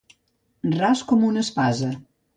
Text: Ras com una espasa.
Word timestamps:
Ras 0.79 1.03
com 1.11 1.27
una 1.29 1.45
espasa. 1.49 1.91